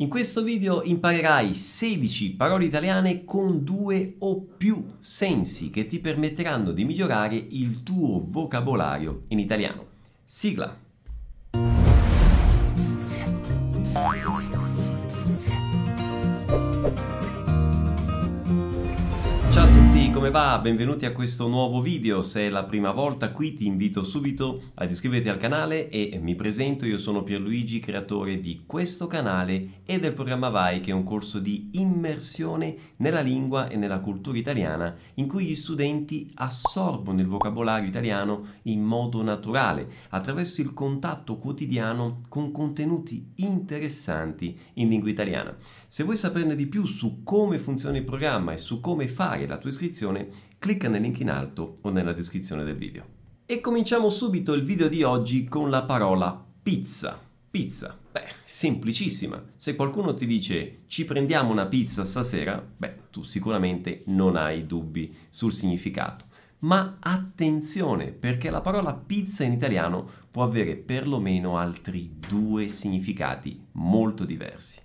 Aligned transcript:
In 0.00 0.08
questo 0.08 0.44
video 0.44 0.84
imparerai 0.84 1.52
16 1.52 2.34
parole 2.34 2.66
italiane 2.66 3.24
con 3.24 3.64
due 3.64 4.14
o 4.20 4.40
più 4.40 4.92
sensi 5.00 5.70
che 5.70 5.88
ti 5.88 5.98
permetteranno 5.98 6.70
di 6.70 6.84
migliorare 6.84 7.34
il 7.34 7.82
tuo 7.82 8.22
vocabolario 8.24 9.24
in 9.28 9.40
italiano. 9.40 9.86
Sigla! 10.24 10.87
Come 20.18 20.30
va? 20.30 20.58
Benvenuti 20.58 21.06
a 21.06 21.12
questo 21.12 21.46
nuovo 21.46 21.80
video. 21.80 22.22
Se 22.22 22.48
è 22.48 22.48
la 22.48 22.64
prima 22.64 22.90
volta 22.90 23.30
qui 23.30 23.54
ti 23.54 23.66
invito 23.66 24.02
subito 24.02 24.62
ad 24.74 24.90
iscriverti 24.90 25.28
al 25.28 25.36
canale 25.36 25.90
e 25.90 26.18
mi 26.20 26.34
presento, 26.34 26.84
io 26.86 26.98
sono 26.98 27.22
Pierluigi, 27.22 27.78
creatore 27.78 28.40
di 28.40 28.64
questo 28.66 29.06
canale 29.06 29.82
e 29.84 30.00
del 30.00 30.14
programma 30.14 30.48
Vai 30.48 30.80
che 30.80 30.90
è 30.90 30.92
un 30.94 31.04
corso 31.04 31.38
di 31.38 31.70
immersione 31.74 32.94
nella 32.96 33.20
lingua 33.20 33.68
e 33.68 33.76
nella 33.76 34.00
cultura 34.00 34.36
italiana 34.36 34.92
in 35.14 35.28
cui 35.28 35.44
gli 35.44 35.54
studenti 35.54 36.28
assorbono 36.34 37.20
il 37.20 37.28
vocabolario 37.28 37.88
italiano 37.88 38.46
in 38.62 38.82
modo 38.82 39.22
naturale 39.22 39.88
attraverso 40.08 40.60
il 40.60 40.74
contatto 40.74 41.36
quotidiano 41.36 42.22
con 42.28 42.50
contenuti 42.50 43.34
interessanti 43.36 44.58
in 44.74 44.88
lingua 44.88 45.10
italiana. 45.10 45.56
Se 45.90 46.04
vuoi 46.04 46.18
saperne 46.18 46.54
di 46.54 46.66
più 46.66 46.84
su 46.84 47.22
come 47.22 47.58
funziona 47.58 47.96
il 47.96 48.04
programma 48.04 48.52
e 48.52 48.58
su 48.58 48.78
come 48.78 49.08
fare 49.08 49.46
la 49.46 49.56
tua 49.56 49.70
iscrizione, 49.70 50.28
clicca 50.58 50.86
nel 50.86 51.00
link 51.00 51.18
in 51.20 51.30
alto 51.30 51.76
o 51.80 51.88
nella 51.88 52.12
descrizione 52.12 52.62
del 52.62 52.76
video. 52.76 53.06
E 53.46 53.62
cominciamo 53.62 54.10
subito 54.10 54.52
il 54.52 54.64
video 54.64 54.88
di 54.88 55.02
oggi 55.02 55.44
con 55.44 55.70
la 55.70 55.84
parola 55.84 56.44
pizza. 56.62 57.18
Pizza. 57.50 57.96
Beh, 58.12 58.26
semplicissima. 58.44 59.42
Se 59.56 59.76
qualcuno 59.76 60.12
ti 60.12 60.26
dice 60.26 60.80
ci 60.88 61.06
prendiamo 61.06 61.52
una 61.52 61.64
pizza 61.64 62.04
stasera, 62.04 62.62
beh, 62.76 63.04
tu 63.10 63.22
sicuramente 63.22 64.02
non 64.08 64.36
hai 64.36 64.66
dubbi 64.66 65.16
sul 65.30 65.54
significato. 65.54 66.26
Ma 66.60 66.98
attenzione, 67.00 68.12
perché 68.12 68.50
la 68.50 68.60
parola 68.60 68.92
pizza 68.92 69.42
in 69.42 69.52
italiano 69.52 70.06
può 70.30 70.42
avere 70.42 70.76
perlomeno 70.76 71.56
altri 71.56 72.12
due 72.28 72.68
significati 72.68 73.58
molto 73.72 74.26
diversi. 74.26 74.80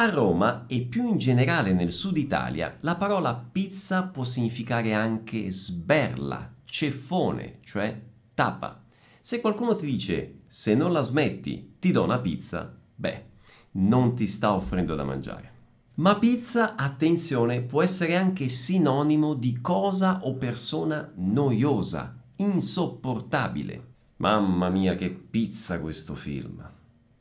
A 0.00 0.08
Roma 0.08 0.64
e 0.66 0.80
più 0.80 1.06
in 1.06 1.18
generale 1.18 1.74
nel 1.74 1.92
sud 1.92 2.16
Italia 2.16 2.78
la 2.80 2.96
parola 2.96 3.34
pizza 3.34 4.04
può 4.04 4.24
significare 4.24 4.94
anche 4.94 5.50
sberla, 5.50 6.54
ceffone, 6.64 7.58
cioè 7.64 8.00
tapa. 8.32 8.82
Se 9.20 9.42
qualcuno 9.42 9.74
ti 9.74 9.84
dice 9.84 10.38
se 10.46 10.74
non 10.74 10.92
la 10.92 11.02
smetti 11.02 11.74
ti 11.78 11.92
do 11.92 12.02
una 12.02 12.18
pizza, 12.18 12.74
beh, 12.94 13.24
non 13.72 14.14
ti 14.14 14.26
sta 14.26 14.54
offrendo 14.54 14.94
da 14.94 15.04
mangiare. 15.04 15.52
Ma 15.96 16.16
pizza, 16.16 16.76
attenzione, 16.76 17.60
può 17.60 17.82
essere 17.82 18.16
anche 18.16 18.48
sinonimo 18.48 19.34
di 19.34 19.60
cosa 19.60 20.20
o 20.22 20.32
persona 20.36 21.12
noiosa, 21.16 22.16
insopportabile. 22.36 23.88
Mamma 24.16 24.70
mia 24.70 24.94
che 24.94 25.10
pizza 25.10 25.78
questo 25.78 26.14
film. 26.14 26.66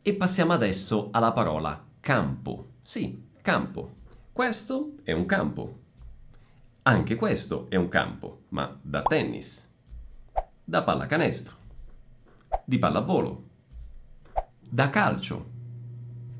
E 0.02 0.14
passiamo 0.14 0.54
adesso 0.54 1.10
alla 1.12 1.34
parola 1.34 1.88
campo. 2.00 2.69
Sì, 2.90 3.24
campo. 3.44 3.98
Questo 4.34 4.96
è 5.04 5.12
un 5.12 5.28
campo. 5.28 5.78
Anche 6.82 7.16
questo 7.16 7.68
è 7.70 7.76
un 7.76 7.88
campo, 7.88 8.46
ma 8.50 8.80
da 8.82 9.04
tennis, 9.04 9.70
da 10.64 10.82
pallacanestro, 10.82 11.56
di 12.66 12.80
pallavolo, 12.80 13.44
da 14.68 14.90
calcio. 14.90 15.50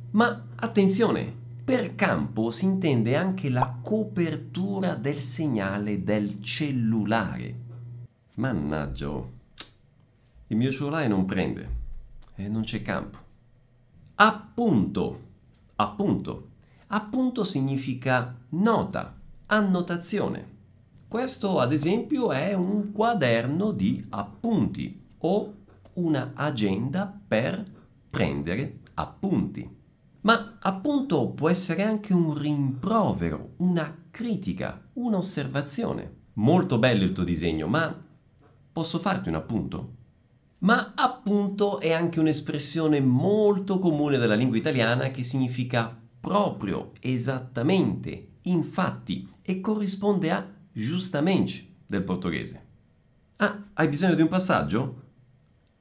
Ma 0.10 0.48
attenzione, 0.56 1.32
per 1.64 1.94
campo 1.94 2.50
si 2.50 2.66
intende 2.66 3.16
anche 3.16 3.52
la 3.52 3.78
copertura 3.84 4.96
del 4.96 5.20
segnale 5.20 6.04
del 6.04 6.42
cellulare. 6.42 7.56
Mannaggia, 8.38 9.22
il 10.48 10.58
mio 10.58 10.72
cellulare 10.72 11.08
non 11.08 11.26
prende 11.26 11.70
e 12.34 12.48
non 12.48 12.64
c'è 12.64 12.82
campo. 12.82 13.20
Appunto, 14.16 15.28
appunto. 15.80 16.48
Appunto 16.88 17.44
significa 17.44 18.36
nota, 18.50 19.16
annotazione. 19.48 20.58
Questo 21.08 21.60
ad 21.60 21.74
esempio 21.74 22.32
è 22.32 22.54
un 22.54 22.92
quaderno 22.92 23.72
di 23.72 24.06
appunti 24.10 25.02
o 25.20 25.54
una 25.94 26.32
agenda 26.36 27.12
per 27.28 27.66
prendere 28.10 28.80
appunti. 28.96 29.78
Ma 30.22 30.58
appunto 30.60 31.30
può 31.30 31.50
essere 31.50 31.84
anche 31.84 32.14
un 32.14 32.38
rimprovero, 32.38 33.54
una 33.58 33.96
critica, 34.12 34.82
un'osservazione. 34.94 36.18
Molto 36.34 36.78
bello 36.78 37.04
il 37.04 37.14
tuo 37.14 37.24
disegno, 37.24 37.68
ma 37.68 37.96
posso 38.72 39.00
farti 39.00 39.30
un 39.30 39.36
appunto? 39.36 39.98
Ma 40.60 40.94
appunto 40.96 41.80
è 41.80 41.92
anche 41.92 42.20
un'espressione 42.20 43.00
molto 43.00 43.80
comune 43.80 44.18
della 44.18 44.36
lingua 44.36 44.58
italiana 44.58 45.10
che 45.10 45.24
significa 45.24 45.98
proprio, 46.20 46.92
esattamente, 47.00 48.28
infatti 48.44 49.28
e 49.42 49.62
corrisponde 49.62 50.32
a 50.32 50.46
giustamente 50.72 51.68
del 51.86 52.04
portoghese. 52.04 52.66
Ah, 53.38 53.70
hai 53.74 53.88
bisogno 53.88 54.16
di 54.16 54.22
un 54.22 54.28
passaggio? 54.28 55.02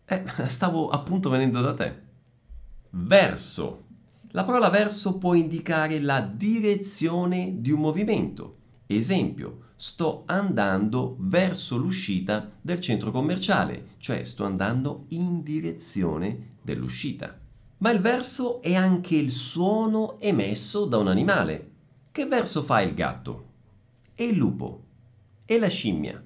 Eh, 0.04 0.24
stavo 0.46 0.90
appunto 0.90 1.28
venendo 1.28 1.60
da 1.60 1.74
te. 1.74 2.02
Verso. 2.90 3.86
La 4.32 4.44
parola 4.44 4.70
verso 4.70 5.18
può 5.18 5.34
indicare 5.34 5.98
la 5.98 6.20
direzione 6.20 7.56
di 7.60 7.72
un 7.72 7.80
movimento. 7.80 8.57
Esempio, 8.90 9.64
sto 9.76 10.22
andando 10.24 11.16
verso 11.20 11.76
l'uscita 11.76 12.50
del 12.60 12.80
centro 12.80 13.10
commerciale, 13.10 13.90
cioè 13.98 14.24
sto 14.24 14.44
andando 14.44 15.04
in 15.08 15.42
direzione 15.42 16.54
dell'uscita. 16.62 17.38
Ma 17.78 17.90
il 17.90 18.00
verso 18.00 18.62
è 18.62 18.74
anche 18.74 19.14
il 19.14 19.30
suono 19.30 20.18
emesso 20.20 20.86
da 20.86 20.96
un 20.96 21.08
animale. 21.08 21.70
Che 22.10 22.24
verso 22.24 22.62
fa 22.62 22.80
il 22.80 22.94
gatto? 22.94 23.44
E 24.14 24.24
il 24.24 24.36
lupo? 24.36 24.84
E 25.44 25.58
la 25.58 25.68
scimmia? 25.68 26.22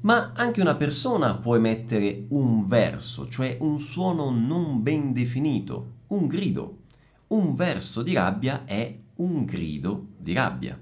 Ma 0.00 0.32
anche 0.34 0.62
una 0.62 0.76
persona 0.76 1.34
può 1.34 1.54
emettere 1.54 2.24
un 2.30 2.66
verso, 2.66 3.28
cioè 3.28 3.58
un 3.60 3.78
suono 3.78 4.30
non 4.30 4.82
ben 4.82 5.12
definito, 5.12 5.92
un 6.08 6.26
grido. 6.28 6.78
Un 7.28 7.54
verso 7.54 8.02
di 8.02 8.14
rabbia 8.14 8.64
è 8.64 8.98
un 9.16 9.44
grido 9.44 10.06
di 10.16 10.32
rabbia. 10.32 10.78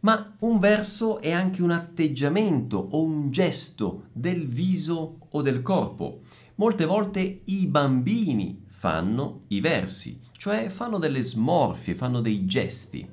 Ma 0.00 0.34
un 0.40 0.58
verso 0.58 1.20
è 1.20 1.30
anche 1.30 1.62
un 1.62 1.70
atteggiamento 1.70 2.78
o 2.78 3.02
un 3.02 3.30
gesto 3.30 4.04
del 4.12 4.48
viso 4.48 5.18
o 5.28 5.42
del 5.42 5.60
corpo. 5.62 6.20
Molte 6.54 6.84
volte 6.86 7.42
i 7.44 7.66
bambini 7.66 8.64
fanno 8.66 9.42
i 9.48 9.60
versi, 9.60 10.18
cioè 10.32 10.70
fanno 10.70 10.98
delle 10.98 11.22
smorfie, 11.22 11.94
fanno 11.94 12.20
dei 12.20 12.46
gesti. 12.46 13.06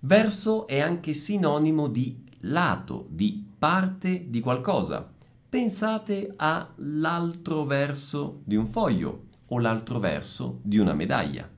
Verso 0.00 0.66
è 0.66 0.80
anche 0.80 1.14
sinonimo 1.14 1.88
di 1.88 2.22
lato, 2.40 3.06
di 3.08 3.46
parte 3.58 4.28
di 4.28 4.40
qualcosa. 4.40 5.10
Pensate 5.48 6.34
all'altro 6.36 7.64
verso 7.64 8.40
di 8.44 8.56
un 8.56 8.66
foglio 8.66 9.28
o 9.46 9.58
l'altro 9.58 9.98
verso 9.98 10.60
di 10.62 10.78
una 10.78 10.94
medaglia. 10.94 11.48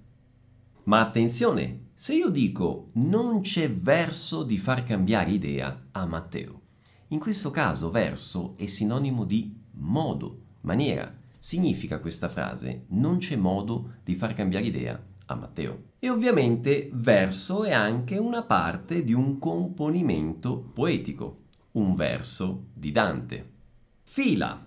Ma 0.84 1.00
attenzione, 1.00 1.83
se 1.94 2.14
io 2.14 2.28
dico 2.28 2.90
non 2.94 3.40
c'è 3.40 3.70
verso 3.70 4.42
di 4.42 4.58
far 4.58 4.84
cambiare 4.84 5.30
idea 5.30 5.86
a 5.92 6.06
Matteo, 6.06 6.62
in 7.08 7.20
questo 7.20 7.50
caso 7.52 7.90
verso 7.90 8.54
è 8.56 8.66
sinonimo 8.66 9.24
di 9.24 9.54
modo, 9.72 10.38
maniera. 10.62 11.14
Significa 11.38 12.00
questa 12.00 12.28
frase 12.28 12.86
non 12.88 13.18
c'è 13.18 13.36
modo 13.36 13.96
di 14.02 14.16
far 14.16 14.34
cambiare 14.34 14.66
idea 14.66 15.00
a 15.26 15.34
Matteo. 15.36 15.90
E 16.00 16.10
ovviamente 16.10 16.90
verso 16.92 17.62
è 17.62 17.72
anche 17.72 18.16
una 18.18 18.42
parte 18.42 19.04
di 19.04 19.12
un 19.12 19.38
componimento 19.38 20.58
poetico, 20.58 21.42
un 21.72 21.92
verso 21.92 22.66
di 22.72 22.90
Dante. 22.90 23.50
Fila. 24.02 24.66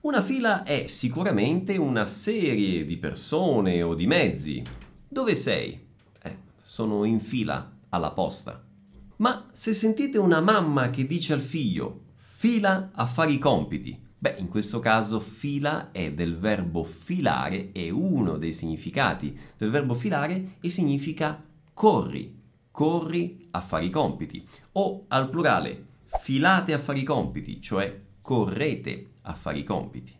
Una 0.00 0.22
fila 0.22 0.64
è 0.64 0.86
sicuramente 0.88 1.76
una 1.76 2.06
serie 2.06 2.84
di 2.84 2.96
persone 2.96 3.82
o 3.82 3.94
di 3.94 4.06
mezzi. 4.06 4.62
Dove 5.06 5.34
sei? 5.34 5.85
Sono 6.66 7.04
in 7.04 7.20
fila 7.20 7.70
alla 7.90 8.10
posta. 8.10 8.60
Ma 9.18 9.46
se 9.52 9.72
sentite 9.72 10.18
una 10.18 10.40
mamma 10.40 10.90
che 10.90 11.06
dice 11.06 11.32
al 11.32 11.40
figlio 11.40 12.00
fila 12.16 12.90
a 12.92 13.06
fare 13.06 13.30
i 13.30 13.38
compiti, 13.38 13.96
beh, 14.18 14.34
in 14.38 14.48
questo 14.48 14.80
caso 14.80 15.20
fila 15.20 15.92
è 15.92 16.12
del 16.12 16.36
verbo 16.36 16.82
filare, 16.82 17.70
è 17.70 17.88
uno 17.88 18.36
dei 18.36 18.52
significati 18.52 19.38
del 19.56 19.70
verbo 19.70 19.94
filare 19.94 20.56
e 20.60 20.68
significa 20.68 21.40
corri, 21.72 22.36
corri 22.72 23.46
a 23.52 23.60
fare 23.60 23.84
i 23.84 23.90
compiti. 23.90 24.46
O 24.72 25.04
al 25.06 25.30
plurale, 25.30 25.84
filate 26.04 26.72
a 26.72 26.78
fare 26.80 26.98
i 26.98 27.04
compiti, 27.04 27.62
cioè 27.62 27.98
correte 28.20 29.10
a 29.22 29.34
fare 29.34 29.58
i 29.58 29.64
compiti. 29.64 30.12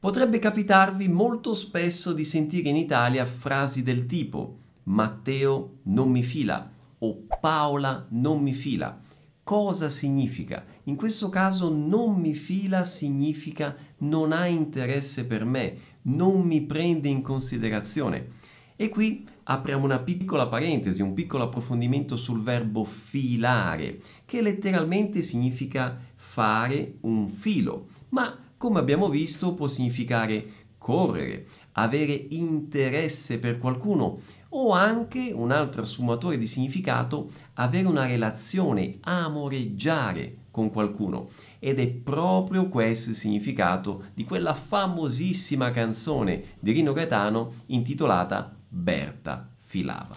Potrebbe 0.00 0.38
capitarvi 0.38 1.06
molto 1.06 1.52
spesso 1.52 2.14
di 2.14 2.24
sentire 2.24 2.70
in 2.70 2.76
Italia 2.76 3.26
frasi 3.26 3.82
del 3.82 4.06
tipo 4.06 4.56
Matteo 4.84 5.78
non 5.84 6.10
mi 6.10 6.22
fila 6.22 6.70
o 6.98 7.26
Paola 7.40 8.06
non 8.10 8.40
mi 8.40 8.54
fila. 8.54 9.00
Cosa 9.42 9.90
significa? 9.90 10.64
In 10.84 10.94
questo 10.94 11.28
caso 11.28 11.68
non 11.68 12.14
mi 12.14 12.34
fila 12.34 12.84
significa 12.84 13.76
non 13.98 14.32
ha 14.32 14.46
interesse 14.46 15.26
per 15.26 15.44
me, 15.44 15.76
non 16.02 16.42
mi 16.42 16.62
prende 16.62 17.08
in 17.08 17.22
considerazione. 17.22 18.40
E 18.76 18.88
qui 18.88 19.28
apriamo 19.44 19.84
una 19.84 19.98
piccola 19.98 20.46
parentesi, 20.46 21.02
un 21.02 21.12
piccolo 21.12 21.44
approfondimento 21.44 22.16
sul 22.16 22.40
verbo 22.40 22.84
filare, 22.84 24.00
che 24.24 24.40
letteralmente 24.40 25.22
significa 25.22 26.00
fare 26.14 26.98
un 27.00 27.28
filo, 27.28 27.88
ma 28.10 28.38
come 28.56 28.78
abbiamo 28.78 29.08
visto 29.08 29.54
può 29.54 29.66
significare 29.66 30.61
correre, 30.82 31.46
avere 31.72 32.12
interesse 32.30 33.38
per 33.38 33.58
qualcuno 33.58 34.20
o 34.50 34.72
anche 34.72 35.32
un 35.32 35.50
altro 35.50 35.84
sfumatore 35.84 36.36
di 36.36 36.46
significato, 36.46 37.30
avere 37.54 37.86
una 37.86 38.04
relazione, 38.04 38.98
amoreggiare 39.00 40.36
con 40.50 40.70
qualcuno. 40.70 41.30
Ed 41.58 41.78
è 41.78 41.88
proprio 41.88 42.68
questo 42.68 43.10
il 43.10 43.16
significato 43.16 44.06
di 44.12 44.24
quella 44.24 44.52
famosissima 44.52 45.70
canzone 45.70 46.56
di 46.58 46.72
Rino 46.72 46.92
Gaetano 46.92 47.54
intitolata 47.66 48.54
Berta 48.68 49.48
filava. 49.60 50.10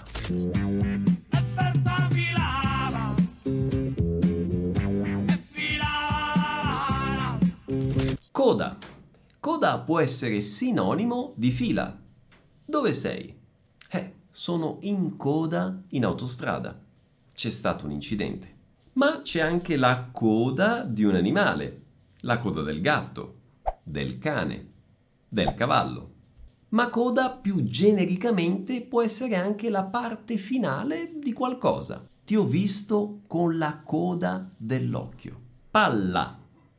Coda. 8.32 8.95
Coda 9.46 9.78
può 9.78 10.00
essere 10.00 10.42
sinonimo 10.42 11.34
di 11.36 11.52
fila. 11.52 11.96
Dove 12.66 12.94
sei? 12.94 13.32
Eh, 13.92 14.14
sono 14.32 14.78
in 14.80 15.18
coda 15.18 15.84
in 15.90 16.04
autostrada. 16.04 16.82
C'è 17.32 17.52
stato 17.52 17.86
un 17.86 17.92
incidente. 17.92 18.56
Ma 18.94 19.22
c'è 19.22 19.42
anche 19.42 19.78
la 19.78 20.10
coda 20.12 20.82
di 20.82 21.04
un 21.04 21.14
animale. 21.14 21.82
La 22.22 22.40
coda 22.40 22.64
del 22.64 22.82
gatto, 22.82 23.36
del 23.84 24.18
cane, 24.18 24.68
del 25.30 25.54
cavallo 25.54 26.14
ma 26.70 26.90
coda 26.90 27.30
più 27.30 27.64
genericamente 27.64 28.82
può 28.82 29.02
essere 29.02 29.36
anche 29.36 29.70
la 29.70 29.84
parte 29.84 30.36
finale 30.36 31.12
di 31.20 31.32
qualcosa. 31.32 32.06
Ti 32.26 32.36
ho 32.36 32.44
visto 32.44 33.22
con 33.28 33.58
la 33.58 33.80
coda 33.82 34.50
dell'occhio. 34.58 35.40
Palla. 35.72 36.38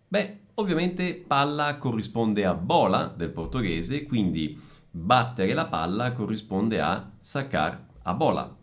Beh, 0.09 0.41
ovviamente 0.57 1.15
palla 1.15 1.77
corrisponde 1.77 2.45
a 2.45 2.55
bola 2.55 3.13
del 3.17 3.31
portoghese, 3.31 4.05
quindi 4.05 4.61
battere 4.91 5.53
la 5.55 5.67
palla 5.67 6.13
corrisponde 6.13 6.81
a 6.81 7.11
sacar 7.19 7.87
a 8.03 8.15
bola. 8.15 8.55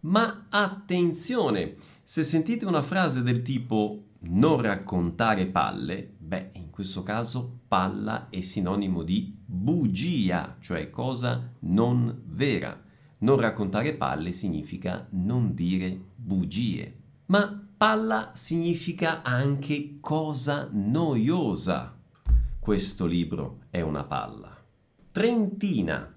Ma 0.00 0.46
attenzione, 0.48 1.76
se 2.02 2.22
sentite 2.22 2.66
una 2.66 2.82
frase 2.82 3.22
del 3.22 3.42
tipo 3.42 4.04
non 4.20 4.60
raccontare 4.60 5.46
palle, 5.46 6.14
beh, 6.18 6.50
in 6.54 6.70
questo 6.70 7.02
caso 7.02 7.60
palla 7.68 8.28
è 8.30 8.40
sinonimo 8.40 9.02
di 9.02 9.36
bugia, 9.44 10.56
cioè 10.60 10.90
cosa 10.90 11.52
non 11.60 12.22
vera. 12.26 12.82
Non 13.18 13.40
raccontare 13.40 13.94
palle 13.94 14.32
significa 14.32 15.06
non 15.10 15.54
dire 15.54 15.98
bugie. 16.16 16.94
Ma 17.26 17.65
palla 17.76 18.32
significa 18.34 19.22
anche 19.22 19.98
cosa 20.00 20.68
noiosa. 20.72 21.94
Questo 22.58 23.04
libro 23.04 23.64
è 23.70 23.82
una 23.82 24.04
palla. 24.04 24.56
Trentina. 25.12 26.12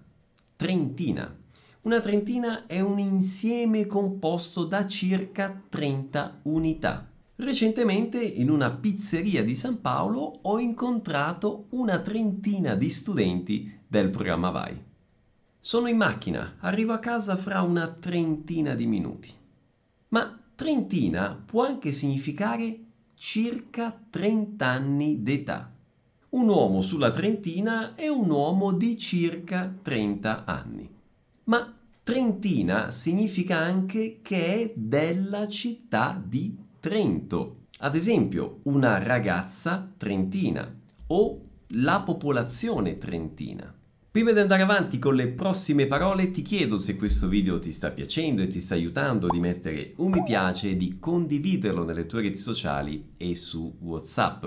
Trentina. 0.55 1.37
Una 1.81 1.99
trentina 1.99 2.65
è 2.65 2.79
un 2.79 2.99
insieme 2.99 3.85
composto 3.85 4.63
da 4.63 4.87
circa 4.87 5.61
30 5.69 6.39
unità. 6.43 7.09
Recentemente 7.35 8.21
in 8.21 8.49
una 8.49 8.71
pizzeria 8.71 9.43
di 9.43 9.55
San 9.55 9.81
Paolo 9.81 10.39
ho 10.41 10.59
incontrato 10.59 11.67
una 11.69 11.99
trentina 11.99 12.75
di 12.75 12.89
studenti 12.89 13.79
del 13.85 14.09
programma 14.09 14.49
Vai. 14.49 14.81
Sono 15.59 15.87
in 15.87 15.97
macchina, 15.97 16.55
arrivo 16.59 16.93
a 16.93 16.99
casa 16.99 17.35
fra 17.35 17.61
una 17.61 17.87
trentina 17.87 18.75
di 18.75 18.87
minuti. 18.87 19.33
Ma 20.09 20.38
trentina 20.59 21.41
può 21.45 21.63
anche 21.65 21.93
significare 21.93 22.79
circa 23.15 23.97
30 24.09 24.65
anni 24.65 25.23
d'età. 25.23 25.71
Un 26.31 26.49
uomo 26.49 26.81
sulla 26.81 27.11
trentina 27.11 27.95
è 27.95 28.09
un 28.09 28.29
uomo 28.29 28.73
di 28.73 28.97
circa 28.97 29.73
30 29.81 30.43
anni. 30.43 30.89
Ma 31.45 31.73
trentina 32.03 32.91
significa 32.91 33.57
anche 33.57 34.19
che 34.21 34.55
è 34.55 34.73
della 34.75 35.47
città 35.47 36.21
di 36.21 36.53
Trento. 36.81 37.67
Ad 37.77 37.95
esempio, 37.95 38.59
una 38.63 39.01
ragazza 39.01 39.89
trentina 39.95 40.69
o 41.07 41.41
la 41.67 42.01
popolazione 42.01 42.97
trentina. 42.97 43.73
Prima 44.11 44.31
di 44.31 44.39
andare 44.39 44.63
avanti 44.63 44.97
con 44.97 45.13
le 45.13 45.27
prossime 45.27 45.85
parole 45.85 46.31
ti 46.31 46.41
chiedo 46.41 46.79
se 46.79 46.95
questo 46.95 47.27
video 47.27 47.59
ti 47.59 47.71
sta 47.71 47.91
piacendo 47.91 48.41
e 48.41 48.47
ti 48.47 48.59
sta 48.59 48.73
aiutando 48.73 49.27
di 49.27 49.39
mettere 49.39 49.93
un 49.97 50.09
mi 50.09 50.23
piace 50.23 50.71
e 50.71 50.77
di 50.77 50.97
condividerlo 50.97 51.83
nelle 51.83 52.07
tue 52.07 52.23
reti 52.23 52.39
sociali 52.39 53.11
e 53.17 53.35
su 53.35 53.77
Whatsapp. 53.79 54.45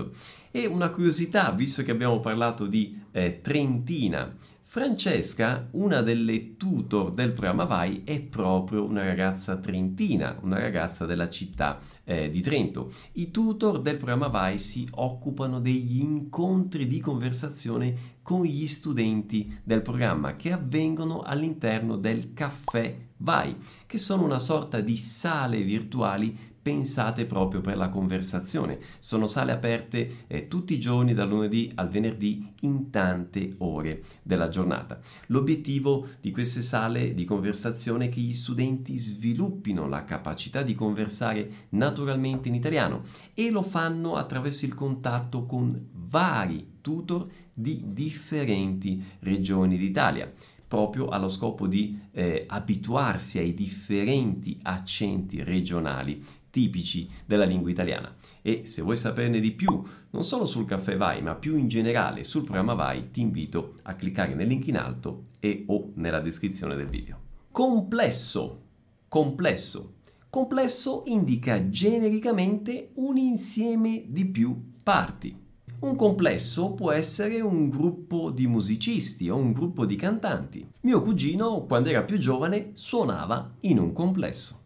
E 0.51 0.65
una 0.65 0.89
curiosità, 0.89 1.49
visto 1.51 1.81
che 1.81 1.91
abbiamo 1.91 2.19
parlato 2.19 2.65
di 2.65 3.01
eh, 3.13 3.39
Trentina, 3.41 4.35
Francesca, 4.59 5.69
una 5.71 6.01
delle 6.01 6.57
tutor 6.57 7.13
del 7.13 7.31
programma 7.31 7.63
Vai, 7.63 8.01
è 8.03 8.19
proprio 8.19 8.83
una 8.83 9.05
ragazza 9.05 9.55
trentina, 9.55 10.37
una 10.41 10.59
ragazza 10.59 11.05
della 11.05 11.29
città 11.29 11.79
eh, 12.03 12.29
di 12.29 12.41
Trento. 12.41 12.91
I 13.13 13.31
tutor 13.31 13.81
del 13.81 13.97
programma 13.97 14.27
Vai 14.27 14.57
si 14.57 14.87
occupano 14.91 15.59
degli 15.59 15.99
incontri 15.99 16.87
di 16.87 16.99
conversazione 16.99 18.11
con 18.21 18.43
gli 18.43 18.67
studenti 18.67 19.59
del 19.63 19.81
programma 19.81 20.35
che 20.35 20.51
avvengono 20.51 21.21
all'interno 21.21 21.97
del 21.97 22.33
caffè 22.33 22.95
Vai, 23.17 23.55
che 23.85 23.97
sono 23.97 24.23
una 24.23 24.39
sorta 24.39 24.81
di 24.81 24.97
sale 24.97 25.61
virtuali 25.61 26.51
pensate 26.63 27.25
proprio 27.25 27.59
per 27.59 27.75
la 27.75 27.89
conversazione. 27.89 28.79
Sono 28.99 29.27
sale 29.27 29.51
aperte 29.51 30.25
eh, 30.27 30.47
tutti 30.47 30.73
i 30.73 30.79
giorni 30.79 31.13
dal 31.13 31.27
lunedì 31.27 31.71
al 31.75 31.89
venerdì 31.89 32.53
in 32.61 32.89
tante 32.89 33.55
ore 33.57 34.03
della 34.23 34.47
giornata. 34.47 34.99
L'obiettivo 35.27 36.07
di 36.21 36.31
queste 36.31 36.61
sale 36.61 37.13
di 37.13 37.25
conversazione 37.25 38.05
è 38.05 38.09
che 38.09 38.21
gli 38.21 38.33
studenti 38.33 38.97
sviluppino 38.97 39.89
la 39.89 40.05
capacità 40.05 40.61
di 40.61 40.73
conversare 40.73 41.67
naturalmente 41.69 42.47
in 42.47 42.55
italiano 42.55 43.03
e 43.33 43.51
lo 43.51 43.61
fanno 43.61 44.15
attraverso 44.15 44.63
il 44.65 44.73
contatto 44.73 45.45
con 45.45 45.89
vari 45.91 46.77
tutor 46.79 47.27
di 47.53 47.83
differenti 47.85 49.03
regioni 49.19 49.77
d'Italia 49.77 50.31
proprio 50.65 51.09
allo 51.09 51.27
scopo 51.27 51.67
di 51.67 51.99
eh, 52.11 52.45
abituarsi 52.47 53.37
ai 53.37 53.53
differenti 53.53 54.57
accenti 54.63 55.43
regionali 55.43 56.25
tipici 56.53 57.09
della 57.25 57.45
lingua 57.45 57.71
italiana. 57.71 58.15
E 58.43 58.61
se 58.65 58.83
vuoi 58.83 58.95
saperne 58.95 59.39
di 59.39 59.53
più, 59.53 59.83
non 60.11 60.23
solo 60.23 60.45
sul 60.45 60.67
caffè 60.67 60.95
Vai, 60.95 61.23
ma 61.23 61.33
più 61.33 61.57
in 61.57 61.67
generale 61.67 62.23
sul 62.23 62.43
programma 62.43 62.75
Vai, 62.75 63.09
ti 63.09 63.21
invito 63.21 63.77
a 63.81 63.95
cliccare 63.95 64.35
nel 64.35 64.47
link 64.47 64.67
in 64.67 64.77
alto 64.77 65.29
e 65.39 65.63
o 65.65 65.89
nella 65.95 66.19
descrizione 66.19 66.75
del 66.75 66.87
video. 66.87 67.17
Complesso. 67.49 68.61
Complesso. 69.07 69.95
Complesso 70.29 71.03
indica 71.07 71.69
genericamente 71.69 72.91
un 72.95 73.17
insieme 73.17 74.03
di 74.07 74.25
più 74.25 74.55
parti. 74.83 75.35
Un 75.79 75.95
complesso 75.95 76.73
può 76.73 76.91
essere 76.91 77.41
un 77.41 77.67
gruppo 77.69 78.29
di 78.29 78.45
musicisti 78.45 79.27
o 79.27 79.37
un 79.37 79.53
gruppo 79.53 79.85
di 79.85 79.95
cantanti. 79.95 80.65
Mio 80.81 81.01
cugino, 81.01 81.65
quando 81.65 81.89
era 81.89 82.03
più 82.03 82.17
giovane, 82.19 82.71
suonava 82.73 83.55
in 83.61 83.79
un 83.79 83.91
complesso 83.91 84.62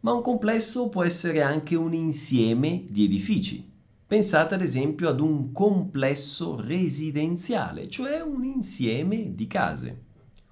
ma 0.00 0.12
un 0.12 0.22
complesso 0.22 0.88
può 0.88 1.02
essere 1.04 1.42
anche 1.42 1.74
un 1.76 1.92
insieme 1.92 2.86
di 2.88 3.04
edifici. 3.04 3.68
Pensate 4.06 4.54
ad 4.54 4.62
esempio 4.62 5.08
ad 5.08 5.20
un 5.20 5.52
complesso 5.52 6.60
residenziale, 6.60 7.88
cioè 7.88 8.20
un 8.20 8.44
insieme 8.44 9.34
di 9.34 9.46
case. 9.46 10.04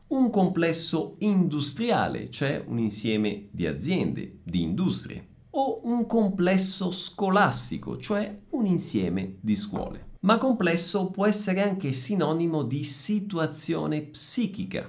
Un 0.09 0.31
complesso 0.31 1.17
industriale, 1.19 2.31
cioè 2.31 2.63
un 2.67 2.79
insieme 2.79 3.49
di 3.51 3.67
aziende, 3.67 4.39
di 4.43 4.63
industrie. 4.63 5.27
O 5.51 5.81
un 5.85 6.07
complesso 6.07 6.91
scolastico, 6.91 7.97
cioè 7.97 8.43
un 8.51 8.67
insieme 8.67 9.39
di 9.41 9.57
scuole. 9.57 10.07
Ma 10.21 10.39
complesso 10.39 11.11
può 11.11 11.27
essere 11.27 11.63
anche 11.63 11.93
sinonimo 11.93 12.63
di 12.63 12.85
situazione 12.85 14.03
psichica, 14.03 14.89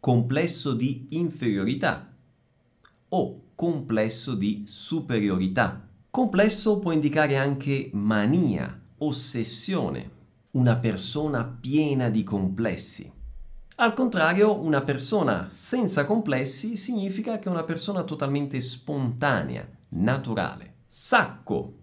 complesso 0.00 0.72
di 0.72 1.08
inferiorità 1.10 2.14
o 3.10 3.42
complesso 3.58 4.36
di 4.36 4.66
superiorità. 4.68 5.84
Complesso 6.10 6.78
può 6.78 6.92
indicare 6.92 7.36
anche 7.36 7.90
mania, 7.92 8.80
ossessione, 8.98 10.10
una 10.52 10.76
persona 10.76 11.42
piena 11.42 12.08
di 12.08 12.22
complessi. 12.22 13.10
Al 13.74 13.94
contrario, 13.94 14.60
una 14.60 14.82
persona 14.82 15.48
senza 15.50 16.04
complessi 16.04 16.76
significa 16.76 17.40
che 17.40 17.48
è 17.48 17.52
una 17.52 17.64
persona 17.64 18.04
totalmente 18.04 18.60
spontanea, 18.60 19.68
naturale. 19.88 20.74
Sacco. 20.86 21.78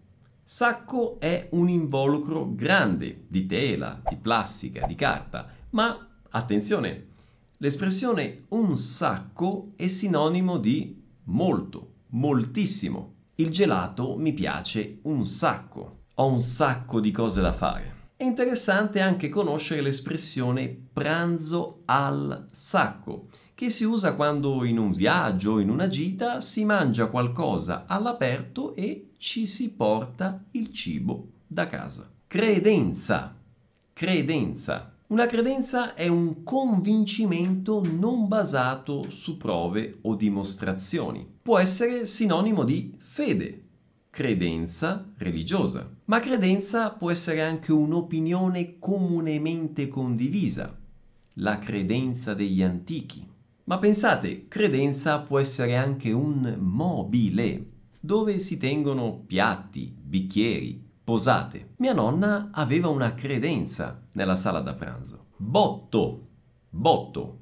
Sacco 0.46 1.20
è 1.20 1.50
un 1.52 1.68
involucro 1.68 2.54
grande 2.56 3.26
di 3.28 3.46
tela, 3.48 4.00
di 4.08 4.16
plastica, 4.16 4.88
di 4.88 4.96
carta, 4.96 5.46
ma 5.72 6.08
attenzione, 6.30 7.08
l'espressione 7.58 8.46
un 8.50 8.78
sacco 8.78 9.74
è 9.76 9.88
sinonimo 9.88 10.58
di 10.58 11.04
molto, 11.26 11.94
moltissimo. 12.10 13.14
Il 13.36 13.50
gelato 13.50 14.16
mi 14.18 14.34
piace 14.34 15.00
un 15.04 15.26
sacco. 15.26 16.00
Ho 16.16 16.28
un 16.28 16.42
sacco 16.42 17.00
di 17.00 17.12
cose 17.12 17.42
da 17.42 17.52
fare. 17.52 17.94
È 18.16 18.24
interessante 18.24 19.02
anche 19.02 19.28
conoscere 19.28 19.82
l'espressione 19.82 20.70
pranzo 20.94 21.82
al 21.86 22.48
sacco, 22.52 23.28
che 23.54 23.70
si 23.70 23.84
usa 23.84 24.16
quando 24.16 24.64
in 24.64 24.78
un 24.78 24.94
viaggio 24.94 25.54
o 25.54 25.60
in 25.60 25.70
una 25.70 25.90
gita 25.90 26.40
si 26.40 26.64
mangia 26.64 27.08
qualcosa 27.08 27.84
all'aperto 27.86 28.74
e 28.74 29.10
ci 29.18 29.46
si 29.46 29.74
porta 29.74 30.46
il 30.52 30.72
cibo 30.72 31.28
da 31.46 31.68
casa. 31.68 32.10
Credenza. 32.28 33.36
Credenza. 33.92 34.95
Una 35.08 35.28
credenza 35.28 35.94
è 35.94 36.08
un 36.08 36.42
convincimento 36.42 37.80
non 37.86 38.28
basato 38.28 39.12
su 39.12 39.38
prove 39.38 40.00
o 40.02 40.16
dimostrazioni. 40.16 41.24
Può 41.44 41.60
essere 41.60 42.08
sinonimo 42.08 42.64
di 42.64 42.96
fede, 42.98 43.66
credenza 44.10 45.08
religiosa. 45.18 45.88
Ma 46.06 46.20
credenza 46.20 46.90
può 46.90 47.12
essere 47.12 47.44
anche 47.44 47.72
un'opinione 47.72 48.80
comunemente 48.80 49.88
condivisa, 49.90 50.76
la 51.34 51.60
credenza 51.60 52.34
degli 52.34 52.64
antichi. 52.64 53.24
Ma 53.66 53.78
pensate, 53.78 54.48
credenza 54.48 55.20
può 55.20 55.38
essere 55.38 55.76
anche 55.76 56.12
un 56.12 56.56
mobile, 56.58 57.64
dove 58.00 58.40
si 58.40 58.58
tengono 58.58 59.22
piatti, 59.24 59.96
bicchieri, 59.96 60.82
posate. 61.06 61.76
Mia 61.78 61.94
nonna 61.94 62.50
aveva 62.52 62.90
una 62.90 63.14
credenza 63.14 64.08
nella 64.14 64.36
sala 64.36 64.60
da 64.60 64.74
pranzo. 64.74 65.28
Botto. 65.38 66.28
Botto. 66.68 67.40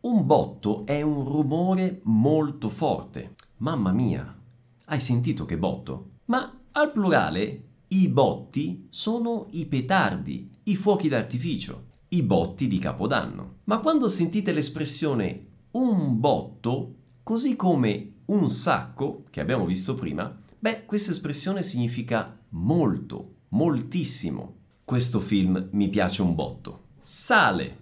Un 0.00 0.24
botto 0.26 0.84
è 0.84 1.00
un 1.00 1.24
rumore 1.24 2.00
molto 2.04 2.68
forte. 2.68 3.34
Mamma 3.56 3.90
mia, 3.90 4.38
hai 4.84 5.00
sentito 5.00 5.46
che 5.46 5.56
botto? 5.56 6.10
Ma 6.26 6.60
al 6.72 6.92
plurale 6.92 7.62
i 7.88 8.06
botti 8.08 8.86
sono 8.90 9.46
i 9.52 9.64
petardi, 9.64 10.48
i 10.64 10.76
fuochi 10.76 11.08
d'artificio, 11.08 11.84
i 12.08 12.22
botti 12.22 12.68
di 12.68 12.78
Capodanno. 12.78 13.60
Ma 13.64 13.78
quando 13.78 14.08
sentite 14.08 14.52
l'espressione 14.52 15.46
un 15.72 16.20
botto, 16.20 16.94
così 17.22 17.56
come 17.56 18.12
un 18.26 18.50
sacco, 18.50 19.24
che 19.30 19.40
abbiamo 19.40 19.64
visto 19.64 19.94
prima, 19.94 20.36
beh, 20.58 20.84
questa 20.84 21.12
espressione 21.12 21.62
significa 21.62 22.36
molto, 22.56 23.34
moltissimo. 23.50 24.56
Questo 24.84 25.20
film 25.20 25.68
mi 25.72 25.88
piace 25.88 26.22
un 26.22 26.34
botto. 26.34 26.88
Sale. 27.00 27.78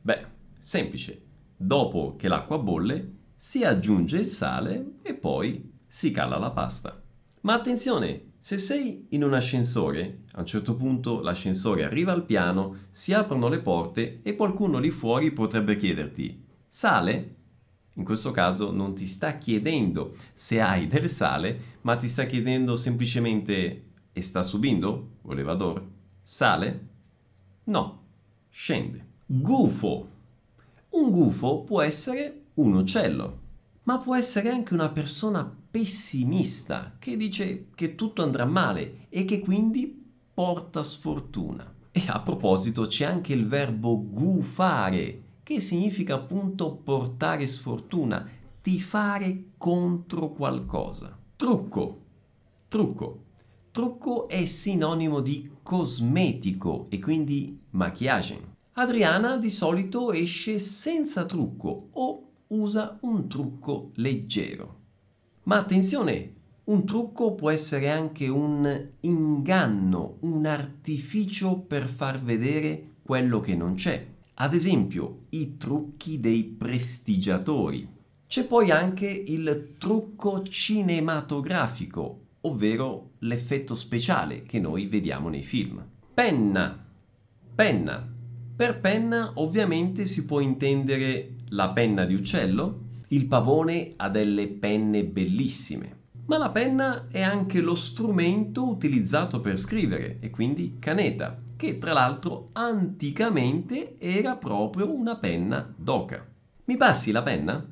Beh, 0.00 0.24
semplice. 0.60 1.22
Dopo 1.56 2.16
che 2.16 2.28
l'acqua 2.28 2.58
bolle, 2.58 3.14
si 3.36 3.64
aggiunge 3.64 4.18
il 4.18 4.26
sale 4.26 4.98
e 5.02 5.14
poi 5.14 5.72
si 5.86 6.10
cala 6.10 6.38
la 6.38 6.50
pasta. 6.50 7.02
Ma 7.42 7.54
attenzione, 7.54 8.32
se 8.38 8.58
sei 8.58 9.06
in 9.10 9.22
un 9.22 9.34
ascensore, 9.34 10.24
a 10.32 10.40
un 10.40 10.46
certo 10.46 10.74
punto 10.74 11.20
l'ascensore 11.20 11.84
arriva 11.84 12.12
al 12.12 12.24
piano, 12.24 12.86
si 12.90 13.12
aprono 13.12 13.48
le 13.48 13.60
porte 13.60 14.20
e 14.22 14.36
qualcuno 14.36 14.78
lì 14.78 14.90
fuori 14.90 15.32
potrebbe 15.32 15.76
chiederti 15.76 16.44
sale? 16.76 17.34
In 17.94 18.04
questo 18.04 18.30
caso 18.30 18.70
non 18.70 18.94
ti 18.94 19.06
sta 19.06 19.38
chiedendo 19.38 20.14
se 20.34 20.60
hai 20.60 20.86
del 20.86 21.08
sale, 21.08 21.78
ma 21.80 21.96
ti 21.96 22.06
sta 22.06 22.26
chiedendo 22.26 22.76
semplicemente 22.76 23.85
sta 24.20 24.42
subendo, 24.42 25.18
o 25.22 25.32
elevador, 25.32 25.84
sale? 26.22 26.88
No, 27.64 28.02
scende. 28.48 29.04
Gufo. 29.26 30.08
Un 30.90 31.10
gufo 31.10 31.62
può 31.62 31.82
essere 31.82 32.44
un 32.54 32.74
uccello, 32.74 33.38
ma 33.82 33.98
può 33.98 34.14
essere 34.16 34.50
anche 34.50 34.72
una 34.74 34.88
persona 34.88 35.44
pessimista 35.70 36.96
che 36.98 37.16
dice 37.16 37.66
che 37.74 37.94
tutto 37.94 38.22
andrà 38.22 38.44
male 38.44 39.06
e 39.10 39.24
che 39.24 39.40
quindi 39.40 40.04
porta 40.32 40.82
sfortuna. 40.82 41.74
E 41.92 42.04
a 42.06 42.20
proposito 42.20 42.86
c'è 42.86 43.04
anche 43.04 43.32
il 43.32 43.46
verbo 43.46 44.02
gufare, 44.02 45.22
che 45.42 45.60
significa 45.60 46.14
appunto 46.14 46.74
portare 46.74 47.46
sfortuna, 47.46 48.28
tifare 48.60 49.50
contro 49.56 50.30
qualcosa. 50.30 51.16
Trucco. 51.36 52.00
Trucco. 52.68 53.24
Trucco 53.76 54.26
è 54.26 54.46
sinonimo 54.46 55.20
di 55.20 55.50
cosmetico 55.62 56.86
e 56.88 56.98
quindi 56.98 57.60
maquillage. 57.72 58.54
Adriana 58.72 59.36
di 59.36 59.50
solito 59.50 60.12
esce 60.12 60.58
senza 60.58 61.26
trucco 61.26 61.88
o 61.92 62.28
usa 62.46 62.96
un 63.02 63.28
trucco 63.28 63.90
leggero. 63.96 64.76
Ma 65.42 65.58
attenzione, 65.58 66.34
un 66.64 66.86
trucco 66.86 67.34
può 67.34 67.50
essere 67.50 67.90
anche 67.90 68.28
un 68.28 68.92
inganno, 69.00 70.16
un 70.20 70.46
artificio 70.46 71.58
per 71.58 71.86
far 71.86 72.22
vedere 72.22 72.92
quello 73.02 73.40
che 73.40 73.54
non 73.54 73.74
c'è. 73.74 74.06
Ad 74.36 74.54
esempio, 74.54 75.24
i 75.28 75.58
trucchi 75.58 76.18
dei 76.18 76.44
prestigiatori. 76.44 77.86
C'è 78.26 78.46
poi 78.46 78.70
anche 78.70 79.06
il 79.06 79.74
trucco 79.76 80.42
cinematografico, 80.44 82.20
ovvero 82.46 83.10
l'effetto 83.18 83.74
speciale 83.74 84.42
che 84.42 84.58
noi 84.58 84.86
vediamo 84.86 85.28
nei 85.28 85.42
film. 85.42 85.84
Penna. 86.14 86.84
Penna. 87.54 88.14
Per 88.56 88.80
penna 88.80 89.32
ovviamente 89.34 90.06
si 90.06 90.24
può 90.24 90.40
intendere 90.40 91.34
la 91.48 91.70
penna 91.70 92.04
di 92.04 92.14
uccello. 92.14 92.84
Il 93.08 93.26
pavone 93.26 93.92
ha 93.96 94.08
delle 94.08 94.48
penne 94.48 95.04
bellissime. 95.04 95.94
Ma 96.26 96.38
la 96.38 96.50
penna 96.50 97.06
è 97.08 97.20
anche 97.20 97.60
lo 97.60 97.74
strumento 97.74 98.68
utilizzato 98.68 99.40
per 99.40 99.56
scrivere 99.56 100.16
e 100.20 100.30
quindi 100.30 100.76
caneta, 100.80 101.40
che 101.54 101.78
tra 101.78 101.92
l'altro 101.92 102.48
anticamente 102.52 103.96
era 103.98 104.36
proprio 104.36 104.92
una 104.92 105.16
penna 105.16 105.72
d'oca. 105.76 106.26
Mi 106.64 106.76
passi 106.76 107.12
la 107.12 107.22
penna? 107.22 107.64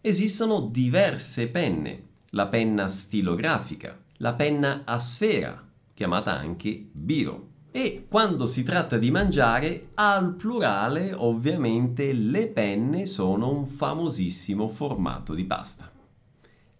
Esistono 0.00 0.60
diverse 0.60 1.48
penne, 1.48 2.02
la 2.36 2.48
penna 2.48 2.86
stilografica, 2.86 3.98
la 4.18 4.34
penna 4.34 4.82
a 4.84 4.98
sfera, 4.98 5.66
chiamata 5.94 6.36
anche 6.36 6.86
biro. 6.92 7.54
E 7.70 8.04
quando 8.08 8.44
si 8.44 8.62
tratta 8.62 8.98
di 8.98 9.10
mangiare, 9.10 9.88
al 9.94 10.34
plurale 10.34 11.14
ovviamente 11.14 12.12
le 12.12 12.48
penne 12.48 13.06
sono 13.06 13.50
un 13.50 13.64
famosissimo 13.64 14.68
formato 14.68 15.32
di 15.32 15.44
pasta. 15.44 15.90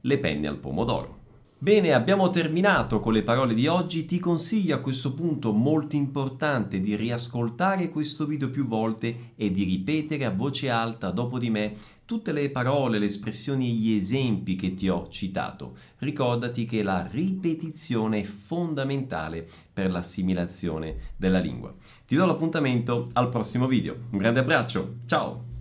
Le 0.02 0.18
penne 0.18 0.46
al 0.46 0.58
pomodoro. 0.58 1.24
Bene, 1.58 1.94
abbiamo 1.94 2.28
terminato 2.28 3.00
con 3.00 3.14
le 3.14 3.22
parole 3.22 3.54
di 3.54 3.66
oggi. 3.66 4.04
Ti 4.04 4.18
consiglio 4.18 4.74
a 4.74 4.80
questo 4.80 5.14
punto 5.14 5.52
molto 5.52 5.96
importante 5.96 6.80
di 6.80 6.94
riascoltare 6.94 7.88
questo 7.88 8.26
video 8.26 8.50
più 8.50 8.64
volte 8.64 9.32
e 9.36 9.50
di 9.50 9.64
ripetere 9.64 10.26
a 10.26 10.30
voce 10.30 10.68
alta 10.68 11.10
dopo 11.10 11.38
di 11.38 11.48
me 11.48 11.76
tutte 12.06 12.32
le 12.32 12.48
parole, 12.50 12.98
le 12.98 13.06
espressioni 13.06 13.68
e 13.68 13.74
gli 13.74 13.96
esempi 13.96 14.56
che 14.56 14.74
ti 14.74 14.88
ho 14.88 15.08
citato. 15.10 15.76
Ricordati 15.98 16.64
che 16.64 16.82
la 16.82 17.06
ripetizione 17.10 18.20
è 18.20 18.24
fondamentale 18.24 19.46
per 19.72 19.90
l'assimilazione 19.90 21.12
della 21.16 21.40
lingua. 21.40 21.74
Ti 22.06 22.16
do 22.16 22.24
l'appuntamento 22.24 23.10
al 23.12 23.28
prossimo 23.28 23.66
video. 23.66 23.96
Un 24.10 24.18
grande 24.18 24.40
abbraccio, 24.40 24.98
ciao! 25.06 25.55